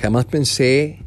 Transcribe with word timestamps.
Jamás 0.00 0.26
pensé, 0.26 1.00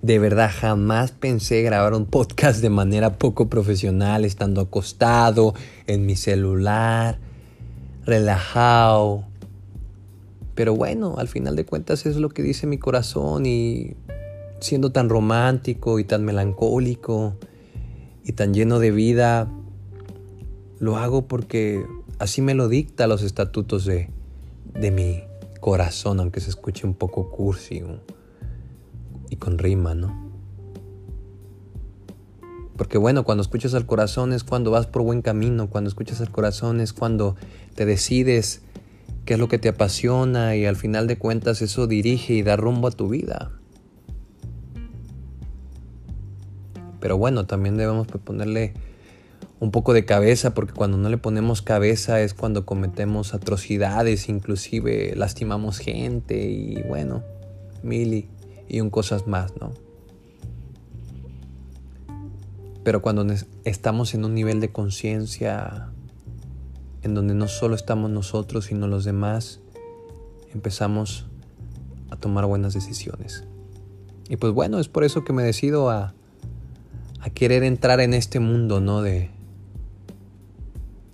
de 0.00 0.20
verdad, 0.20 0.48
jamás 0.54 1.10
pensé 1.10 1.62
grabar 1.62 1.92
un 1.92 2.06
podcast 2.06 2.62
de 2.62 2.70
manera 2.70 3.18
poco 3.18 3.48
profesional, 3.48 4.24
estando 4.24 4.60
acostado 4.60 5.54
en 5.88 6.06
mi 6.06 6.14
celular, 6.14 7.18
relajado. 8.04 9.24
Pero 10.54 10.76
bueno, 10.76 11.16
al 11.18 11.26
final 11.26 11.56
de 11.56 11.64
cuentas 11.64 12.06
es 12.06 12.14
lo 12.14 12.28
que 12.28 12.44
dice 12.44 12.68
mi 12.68 12.78
corazón 12.78 13.44
y 13.44 13.96
siendo 14.60 14.92
tan 14.92 15.08
romántico 15.08 15.98
y 15.98 16.04
tan 16.04 16.24
melancólico 16.24 17.34
y 18.24 18.34
tan 18.34 18.54
lleno 18.54 18.78
de 18.78 18.92
vida, 18.92 19.50
lo 20.78 20.96
hago 20.96 21.26
porque 21.26 21.84
así 22.20 22.40
me 22.40 22.54
lo 22.54 22.68
dicta 22.68 23.08
los 23.08 23.24
estatutos 23.24 23.84
de, 23.84 24.10
de 24.74 24.92
mi 24.92 25.24
corazón, 25.66 26.20
aunque 26.20 26.38
se 26.38 26.48
escuche 26.48 26.86
un 26.86 26.94
poco 26.94 27.28
cursi 27.28 27.82
y 29.30 29.34
con 29.34 29.58
rima, 29.58 29.96
¿no? 29.96 30.30
Porque 32.76 32.98
bueno, 32.98 33.24
cuando 33.24 33.42
escuchas 33.42 33.74
al 33.74 33.84
corazón 33.84 34.32
es 34.32 34.44
cuando 34.44 34.70
vas 34.70 34.86
por 34.86 35.02
buen 35.02 35.22
camino, 35.22 35.68
cuando 35.68 35.88
escuchas 35.88 36.20
al 36.20 36.30
corazón 36.30 36.80
es 36.80 36.92
cuando 36.92 37.34
te 37.74 37.84
decides 37.84 38.62
qué 39.24 39.34
es 39.34 39.40
lo 39.40 39.48
que 39.48 39.58
te 39.58 39.68
apasiona 39.68 40.54
y 40.54 40.66
al 40.66 40.76
final 40.76 41.08
de 41.08 41.18
cuentas 41.18 41.60
eso 41.62 41.88
dirige 41.88 42.34
y 42.34 42.42
da 42.44 42.54
rumbo 42.54 42.86
a 42.86 42.92
tu 42.92 43.08
vida. 43.08 43.50
Pero 47.00 47.18
bueno, 47.18 47.46
también 47.46 47.76
debemos 47.76 48.06
ponerle 48.06 48.72
un 49.58 49.70
poco 49.70 49.94
de 49.94 50.04
cabeza, 50.04 50.52
porque 50.52 50.74
cuando 50.74 50.98
no 50.98 51.08
le 51.08 51.16
ponemos 51.16 51.62
cabeza 51.62 52.20
es 52.20 52.34
cuando 52.34 52.66
cometemos 52.66 53.32
atrocidades, 53.32 54.28
inclusive 54.28 55.14
lastimamos 55.16 55.78
gente 55.78 56.48
y 56.48 56.82
bueno, 56.82 57.22
mil 57.82 58.28
y, 58.68 58.80
un 58.80 58.90
cosas 58.90 59.26
más, 59.26 59.52
¿no? 59.60 59.72
Pero 62.84 63.00
cuando 63.00 63.26
estamos 63.64 64.14
en 64.14 64.24
un 64.24 64.34
nivel 64.34 64.60
de 64.60 64.70
conciencia 64.70 65.88
en 67.02 67.14
donde 67.14 67.34
no 67.34 67.48
solo 67.48 67.74
estamos 67.74 68.10
nosotros, 68.10 68.66
sino 68.66 68.86
los 68.86 69.04
demás, 69.04 69.60
empezamos 70.52 71.26
a 72.10 72.16
tomar 72.16 72.44
buenas 72.46 72.74
decisiones. 72.74 73.44
Y 74.28 74.36
pues 74.36 74.52
bueno, 74.52 74.78
es 74.78 74.88
por 74.88 75.04
eso 75.04 75.24
que 75.24 75.32
me 75.32 75.42
decido 75.42 75.88
a, 75.90 76.14
a 77.20 77.30
querer 77.30 77.62
entrar 77.62 78.00
en 78.00 78.12
este 78.12 78.40
mundo, 78.40 78.80
¿no? 78.80 79.02
De, 79.02 79.30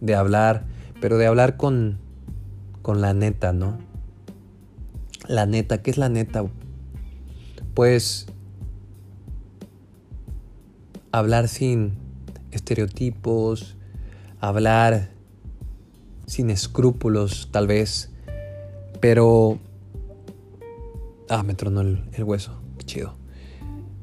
de 0.03 0.17
hablar, 0.17 0.64
pero 1.00 1.17
de 1.17 1.27
hablar 1.27 1.56
con, 1.56 1.98
con 2.83 3.00
la 3.00 3.14
neta, 3.14 3.53
¿no? 3.53 3.78
La 5.28 5.47
neta, 5.47 5.81
¿qué 5.81 5.92
es 5.92 5.97
la 5.97 6.08
neta? 6.08 6.45
Pues 7.72 8.27
hablar 11.12 11.47
sin 11.47 11.92
estereotipos, 12.50 13.77
hablar 14.41 15.11
sin 16.27 16.50
escrúpulos 16.50 17.48
tal 17.53 17.69
vez, 17.69 18.11
pero... 19.00 19.58
Ah, 21.28 21.45
me 21.45 21.55
tronó 21.55 21.80
el, 21.80 22.05
el 22.12 22.25
hueso, 22.25 22.61
qué 22.78 22.84
chido. 22.84 23.14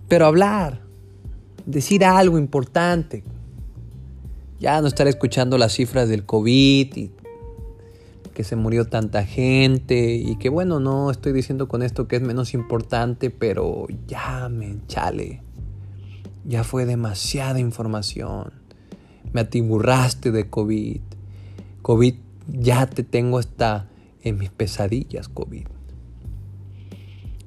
Pero 0.08 0.26
hablar, 0.26 0.82
decir 1.66 2.06
algo 2.06 2.40
importante, 2.40 3.24
ya 4.60 4.82
no 4.82 4.88
estar 4.88 5.08
escuchando 5.08 5.58
las 5.58 5.74
cifras 5.74 6.10
del 6.10 6.26
COVID 6.26 6.96
y 6.96 7.12
que 8.34 8.44
se 8.44 8.56
murió 8.56 8.86
tanta 8.86 9.26
gente 9.26 10.16
y 10.16 10.38
que 10.38 10.50
bueno, 10.50 10.80
no 10.80 11.12
estoy 11.12 11.34
diciendo 11.34 11.68
con 11.68 11.82
esto 11.82 12.08
que 12.08 12.18
es 12.18 12.22
menos 12.22 12.54
importante, 12.54 13.30
pero 13.30 13.88
ya 14.08 14.48
me 14.50 14.66
enchale. 14.66 15.42
Ya 16.46 16.64
fue 16.64 16.86
demasiada 16.86 17.60
información. 17.60 18.54
Me 19.34 19.42
atiburraste 19.42 20.32
de 20.32 20.50
COVID. 20.50 21.02
COVID 21.82 22.16
ya 22.48 22.86
te 22.88 23.04
tengo 23.04 23.40
hasta 23.40 23.90
en 24.24 24.38
mis 24.38 24.50
pesadillas, 24.50 25.28
COVID. 25.28 25.68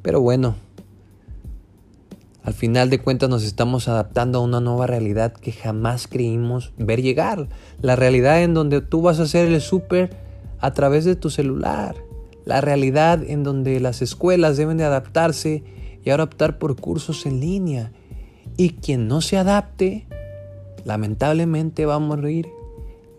Pero 0.02 0.20
bueno, 0.20 0.56
al 2.44 2.54
final 2.54 2.90
de 2.90 2.98
cuentas 2.98 3.30
nos 3.30 3.44
estamos 3.44 3.86
adaptando 3.86 4.38
a 4.38 4.42
una 4.42 4.60
nueva 4.60 4.88
realidad 4.88 5.32
que 5.32 5.52
jamás 5.52 6.08
creímos 6.08 6.72
ver 6.76 7.00
llegar. 7.00 7.48
La 7.80 7.94
realidad 7.94 8.42
en 8.42 8.52
donde 8.52 8.80
tú 8.80 9.00
vas 9.00 9.20
a 9.20 9.24
hacer 9.24 9.46
el 9.46 9.60
súper 9.60 10.16
a 10.58 10.72
través 10.72 11.04
de 11.04 11.14
tu 11.14 11.30
celular. 11.30 11.94
La 12.44 12.60
realidad 12.60 13.22
en 13.22 13.44
donde 13.44 13.78
las 13.78 14.02
escuelas 14.02 14.56
deben 14.56 14.76
de 14.76 14.84
adaptarse 14.84 15.62
y 16.04 16.10
ahora 16.10 16.24
optar 16.24 16.58
por 16.58 16.74
cursos 16.74 17.26
en 17.26 17.38
línea. 17.38 17.92
Y 18.56 18.70
quien 18.70 19.06
no 19.06 19.20
se 19.20 19.38
adapte, 19.38 20.08
lamentablemente 20.84 21.86
va 21.86 21.94
a 21.94 22.00
morir. 22.00 22.48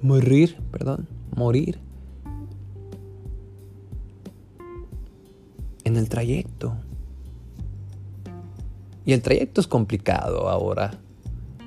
Morir, 0.02 0.58
perdón, 0.70 1.08
morir. 1.34 1.80
En 5.86 5.96
el 5.96 6.10
trayecto. 6.10 6.76
Y 9.06 9.14
el 9.14 9.22
trayecto 9.22 9.62
es 9.62 9.68
complicado 9.68 10.50
ahora, 10.50 10.91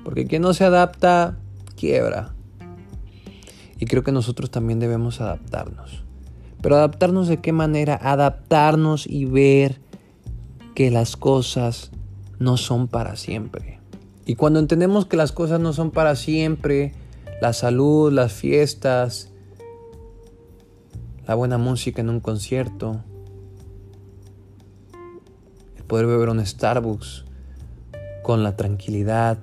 porque 0.03 0.25
quien 0.25 0.41
no 0.41 0.53
se 0.53 0.63
adapta, 0.63 1.37
quiebra. 1.75 2.33
Y 3.79 3.85
creo 3.85 4.03
que 4.03 4.11
nosotros 4.11 4.49
también 4.49 4.79
debemos 4.79 5.21
adaptarnos. 5.21 6.03
Pero 6.61 6.75
adaptarnos 6.75 7.27
de 7.27 7.37
qué 7.37 7.51
manera? 7.51 7.99
Adaptarnos 8.01 9.05
y 9.07 9.25
ver 9.25 9.79
que 10.73 10.89
las 10.89 11.15
cosas 11.15 11.91
no 12.39 12.57
son 12.57 12.87
para 12.87 13.15
siempre. 13.15 13.79
Y 14.25 14.35
cuando 14.35 14.59
entendemos 14.59 15.05
que 15.05 15.17
las 15.17 15.31
cosas 15.31 15.59
no 15.59 15.73
son 15.73 15.91
para 15.91 16.15
siempre, 16.15 16.93
la 17.41 17.53
salud, 17.53 18.11
las 18.11 18.33
fiestas, 18.33 19.31
la 21.27 21.35
buena 21.35 21.57
música 21.57 22.01
en 22.01 22.09
un 22.09 22.19
concierto, 22.19 23.03
el 25.77 25.83
poder 25.83 26.07
beber 26.07 26.29
un 26.29 26.45
Starbucks, 26.45 27.25
con 28.27 28.43
la 28.43 28.57
tranquilidad 28.57 29.37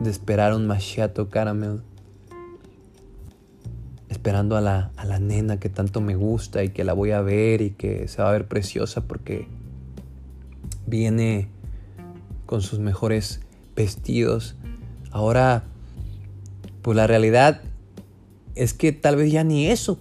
de 0.00 0.10
esperar 0.10 0.54
un 0.54 0.66
machiato 0.66 1.28
caramel, 1.28 1.82
esperando 4.08 4.56
a 4.56 4.60
la, 4.60 4.90
a 4.96 5.04
la 5.04 5.20
nena 5.20 5.60
que 5.60 5.68
tanto 5.68 6.00
me 6.00 6.16
gusta 6.16 6.64
y 6.64 6.70
que 6.70 6.82
la 6.82 6.94
voy 6.94 7.12
a 7.12 7.20
ver 7.20 7.62
y 7.62 7.70
que 7.70 8.08
se 8.08 8.22
va 8.22 8.30
a 8.30 8.32
ver 8.32 8.48
preciosa 8.48 9.02
porque 9.02 9.46
viene 10.88 11.48
con 12.44 12.60
sus 12.60 12.80
mejores 12.80 13.38
vestidos. 13.76 14.56
Ahora, 15.12 15.62
pues 16.82 16.96
la 16.96 17.06
realidad 17.06 17.60
es 18.56 18.74
que 18.74 18.90
tal 18.90 19.14
vez 19.14 19.30
ya 19.30 19.44
ni 19.44 19.68
eso 19.68 20.00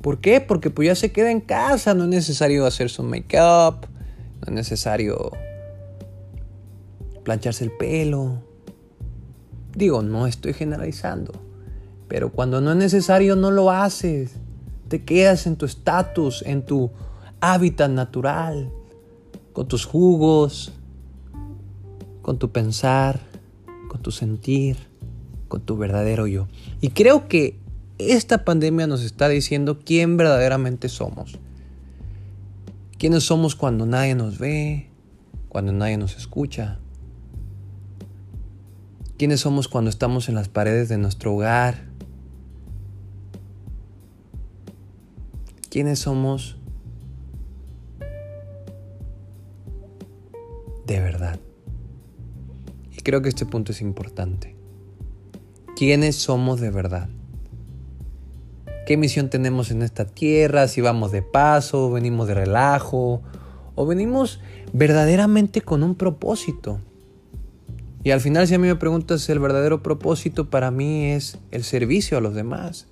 ¿Por 0.00 0.20
qué? 0.20 0.40
Porque 0.40 0.70
pues 0.70 0.86
ya 0.86 0.94
se 0.94 1.12
queda 1.12 1.30
en 1.30 1.40
casa, 1.40 1.94
no 1.94 2.04
es 2.04 2.10
necesario 2.10 2.66
hacer 2.66 2.88
su 2.88 3.02
make-up, 3.02 3.88
no 4.40 4.46
es 4.46 4.52
necesario 4.52 5.32
plancharse 7.24 7.64
el 7.64 7.72
pelo. 7.72 8.42
Digo, 9.74 10.02
no 10.02 10.26
estoy 10.26 10.54
generalizando, 10.54 11.32
pero 12.08 12.32
cuando 12.32 12.60
no 12.60 12.70
es 12.70 12.76
necesario 12.76 13.36
no 13.36 13.50
lo 13.50 13.70
haces. 13.70 14.32
Te 14.88 15.04
quedas 15.04 15.46
en 15.46 15.56
tu 15.56 15.66
estatus, 15.66 16.42
en 16.46 16.62
tu 16.64 16.90
hábitat 17.40 17.90
natural, 17.90 18.70
con 19.52 19.68
tus 19.68 19.84
jugos, 19.84 20.72
con 22.22 22.38
tu 22.38 22.50
pensar, 22.50 23.20
con 23.88 24.00
tu 24.00 24.10
sentir, 24.10 24.76
con 25.48 25.60
tu 25.60 25.76
verdadero 25.76 26.26
yo. 26.26 26.46
Y 26.80 26.90
creo 26.90 27.28
que 27.28 27.58
esta 27.98 28.44
pandemia 28.44 28.86
nos 28.86 29.02
está 29.02 29.28
diciendo 29.28 29.80
quién 29.84 30.16
verdaderamente 30.16 30.88
somos. 30.88 31.38
¿Quiénes 32.96 33.24
somos 33.24 33.54
cuando 33.54 33.86
nadie 33.86 34.14
nos 34.14 34.38
ve, 34.38 34.88
cuando 35.48 35.72
nadie 35.72 35.98
nos 35.98 36.16
escucha? 36.16 36.78
¿Quiénes 39.16 39.40
somos 39.40 39.66
cuando 39.66 39.90
estamos 39.90 40.28
en 40.28 40.36
las 40.36 40.48
paredes 40.48 40.88
de 40.88 40.98
nuestro 40.98 41.34
hogar? 41.34 41.86
¿Quiénes 45.70 45.98
somos 45.98 46.56
de 50.86 51.00
verdad? 51.00 51.38
Y 52.96 53.02
creo 53.02 53.22
que 53.22 53.28
este 53.28 53.44
punto 53.44 53.72
es 53.72 53.80
importante. 53.80 54.54
¿Quiénes 55.76 56.16
somos 56.16 56.60
de 56.60 56.70
verdad? 56.70 57.08
Qué 58.88 58.96
misión 58.96 59.28
tenemos 59.28 59.70
en 59.70 59.82
esta 59.82 60.06
tierra, 60.06 60.66
si 60.66 60.80
vamos 60.80 61.12
de 61.12 61.20
paso, 61.20 61.90
venimos 61.90 62.26
de 62.26 62.32
relajo 62.32 63.20
o 63.74 63.84
venimos 63.84 64.40
verdaderamente 64.72 65.60
con 65.60 65.82
un 65.82 65.94
propósito. 65.94 66.80
Y 68.02 68.12
al 68.12 68.22
final 68.22 68.48
si 68.48 68.54
a 68.54 68.58
mí 68.58 68.66
me 68.66 68.76
preguntas 68.76 69.28
el 69.28 69.40
verdadero 69.40 69.82
propósito 69.82 70.48
para 70.48 70.70
mí 70.70 71.10
es 71.10 71.36
el 71.50 71.64
servicio 71.64 72.16
a 72.16 72.22
los 72.22 72.34
demás. 72.34 72.86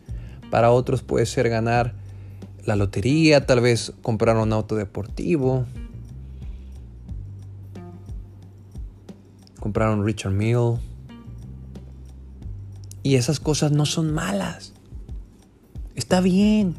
Para 0.50 0.70
otros 0.70 1.00
puede 1.00 1.24
ser 1.24 1.48
ganar 1.48 1.94
la 2.66 2.76
lotería, 2.76 3.46
tal 3.46 3.62
vez 3.62 3.94
comprar 4.02 4.36
un 4.36 4.52
auto 4.52 4.76
deportivo, 4.76 5.64
comprar 9.60 9.88
un 9.96 10.04
Richard 10.04 10.32
Mill. 10.32 10.74
Y 13.02 13.14
esas 13.14 13.40
cosas 13.40 13.72
no 13.72 13.86
son 13.86 14.12
malas. 14.12 14.75
Está 15.96 16.20
bien. 16.20 16.76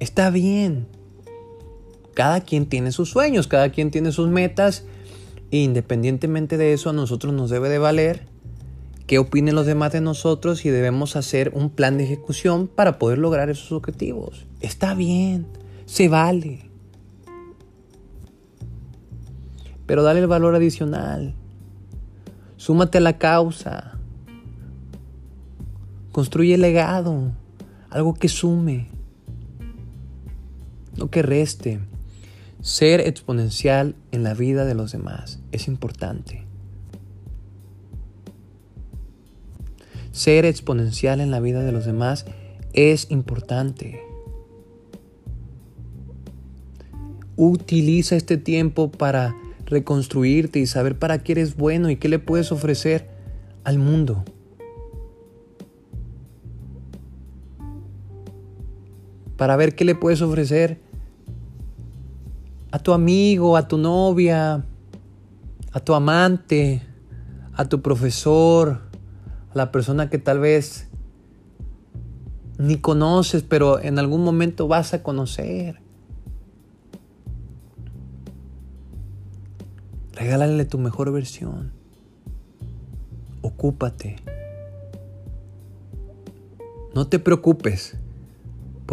Está 0.00 0.30
bien. 0.30 0.86
Cada 2.12 2.40
quien 2.42 2.66
tiene 2.66 2.92
sus 2.92 3.10
sueños, 3.10 3.48
cada 3.48 3.70
quien 3.70 3.90
tiene 3.90 4.12
sus 4.12 4.28
metas. 4.28 4.84
E 5.50 5.58
independientemente 5.58 6.56
de 6.56 6.72
eso, 6.72 6.90
a 6.90 6.92
nosotros 6.92 7.32
nos 7.32 7.48
debe 7.50 7.68
de 7.68 7.78
valer 7.78 8.26
qué 9.06 9.18
opinen 9.18 9.54
los 9.54 9.66
demás 9.66 9.92
de 9.92 10.00
nosotros 10.00 10.64
y 10.64 10.70
debemos 10.70 11.16
hacer 11.16 11.52
un 11.54 11.70
plan 11.70 11.98
de 11.98 12.04
ejecución 12.04 12.66
para 12.68 12.98
poder 12.98 13.18
lograr 13.18 13.50
esos 13.50 13.72
objetivos. 13.72 14.46
Está 14.60 14.94
bien, 14.94 15.46
se 15.86 16.08
vale. 16.08 16.70
Pero 19.86 20.02
dale 20.02 20.20
el 20.20 20.26
valor 20.26 20.54
adicional. 20.54 21.34
Súmate 22.56 22.98
a 22.98 23.02
la 23.02 23.18
causa. 23.18 23.98
Construye 26.14 26.56
legado, 26.58 27.32
algo 27.90 28.14
que 28.14 28.28
sume, 28.28 28.86
no 30.96 31.10
que 31.10 31.22
reste. 31.22 31.80
Ser 32.60 33.00
exponencial 33.00 33.96
en 34.12 34.22
la 34.22 34.32
vida 34.32 34.64
de 34.64 34.76
los 34.76 34.92
demás 34.92 35.40
es 35.50 35.66
importante. 35.66 36.46
Ser 40.12 40.44
exponencial 40.44 41.20
en 41.20 41.32
la 41.32 41.40
vida 41.40 41.64
de 41.64 41.72
los 41.72 41.84
demás 41.84 42.26
es 42.74 43.10
importante. 43.10 44.00
Utiliza 47.34 48.14
este 48.14 48.36
tiempo 48.36 48.88
para 48.88 49.34
reconstruirte 49.66 50.60
y 50.60 50.66
saber 50.66 50.96
para 50.96 51.24
qué 51.24 51.32
eres 51.32 51.56
bueno 51.56 51.90
y 51.90 51.96
qué 51.96 52.08
le 52.08 52.20
puedes 52.20 52.52
ofrecer 52.52 53.08
al 53.64 53.78
mundo. 53.78 54.24
Para 59.36 59.56
ver 59.56 59.74
qué 59.74 59.84
le 59.84 59.94
puedes 59.94 60.22
ofrecer 60.22 60.80
a 62.70 62.78
tu 62.78 62.92
amigo, 62.92 63.56
a 63.56 63.68
tu 63.68 63.78
novia, 63.78 64.64
a 65.72 65.80
tu 65.80 65.94
amante, 65.94 66.82
a 67.52 67.64
tu 67.66 67.82
profesor, 67.82 68.80
a 69.50 69.54
la 69.56 69.70
persona 69.70 70.10
que 70.10 70.18
tal 70.18 70.40
vez 70.40 70.88
ni 72.58 72.76
conoces, 72.78 73.42
pero 73.42 73.80
en 73.80 73.98
algún 73.98 74.24
momento 74.24 74.68
vas 74.68 74.94
a 74.94 75.02
conocer. 75.02 75.80
Regálale 80.12 80.64
tu 80.64 80.78
mejor 80.78 81.12
versión. 81.12 81.72
Ocúpate. 83.42 84.16
No 86.94 87.08
te 87.08 87.18
preocupes, 87.18 87.96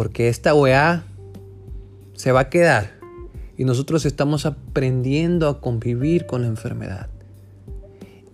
porque 0.02 0.28
esta 0.28 0.52
OEA 0.52 1.04
se 2.14 2.32
va 2.32 2.40
a 2.40 2.50
quedar 2.50 2.98
y 3.56 3.62
nosotros 3.62 4.04
estamos 4.04 4.46
aprendiendo 4.46 5.48
a 5.48 5.60
convivir 5.60 6.26
con 6.26 6.42
la 6.42 6.48
enfermedad. 6.48 7.08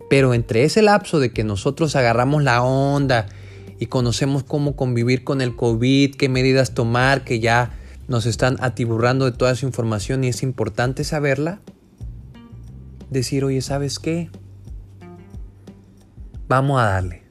Pero 0.08 0.32
entre 0.32 0.64
ese 0.64 0.80
lapso 0.80 1.20
de 1.20 1.30
que 1.30 1.44
nosotros 1.44 1.94
agarramos 1.94 2.42
la 2.42 2.62
onda 2.62 3.26
y 3.78 3.84
conocemos 3.84 4.44
cómo 4.44 4.76
convivir 4.76 5.24
con 5.24 5.42
el 5.42 5.56
COVID, 5.56 6.14
qué 6.14 6.30
medidas 6.30 6.72
tomar, 6.72 7.22
que 7.22 7.38
ya 7.38 7.74
nos 8.06 8.24
están 8.24 8.56
atiburrando 8.60 9.26
de 9.26 9.32
toda 9.32 9.50
esa 9.50 9.66
información 9.66 10.24
y 10.24 10.28
es 10.28 10.42
importante 10.42 11.04
saberla, 11.04 11.60
decir, 13.10 13.44
oye, 13.44 13.60
¿sabes 13.60 13.98
qué? 13.98 14.30
Vamos 16.48 16.80
a 16.80 16.84
darle. 16.84 17.24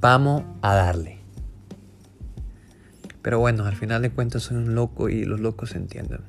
Vamos 0.00 0.44
a 0.62 0.74
darle. 0.76 1.17
Pero 3.28 3.40
bueno, 3.40 3.66
al 3.66 3.76
final 3.76 4.00
de 4.00 4.08
cuentas 4.08 4.44
soy 4.44 4.56
un 4.56 4.74
loco 4.74 5.10
y 5.10 5.26
los 5.26 5.38
locos 5.38 5.68
se 5.68 5.76
entienden. 5.76 6.22